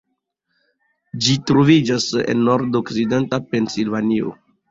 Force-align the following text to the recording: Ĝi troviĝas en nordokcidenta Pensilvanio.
Ĝi 1.25 1.35
troviĝas 1.49 2.07
en 2.33 2.41
nordokcidenta 2.47 3.41
Pensilvanio. 3.53 4.35